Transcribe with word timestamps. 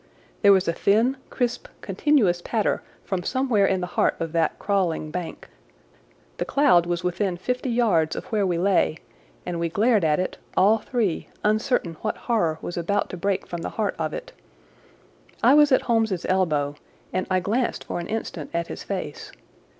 There 0.41 0.51
was 0.51 0.67
a 0.67 0.73
thin, 0.73 1.17
crisp, 1.29 1.67
continuous 1.81 2.41
patter 2.41 2.81
from 3.03 3.21
somewhere 3.21 3.67
in 3.67 3.81
the 3.81 3.85
heart 3.93 4.15
of 4.19 4.31
that 4.31 4.57
crawling 4.57 5.11
bank. 5.11 5.47
The 6.37 6.43
cloud 6.43 6.87
was 6.87 7.03
within 7.03 7.37
fifty 7.37 7.69
yards 7.69 8.15
of 8.15 8.25
where 8.31 8.47
we 8.47 8.57
lay, 8.57 8.97
and 9.45 9.59
we 9.59 9.69
glared 9.69 10.03
at 10.03 10.19
it, 10.19 10.39
all 10.57 10.79
three, 10.79 11.27
uncertain 11.43 11.97
what 12.01 12.17
horror 12.17 12.57
was 12.63 12.77
about 12.77 13.11
to 13.11 13.15
break 13.17 13.45
from 13.45 13.61
the 13.61 13.69
heart 13.77 13.93
of 13.99 14.11
it. 14.11 14.31
I 15.43 15.53
was 15.53 15.71
at 15.71 15.83
Holmes's 15.83 16.25
elbow, 16.27 16.77
and 17.13 17.27
I 17.29 17.39
glanced 17.39 17.83
for 17.83 17.99
an 17.99 18.07
instant 18.07 18.49
at 18.55 18.69
his 18.69 18.81
face. 18.83 19.31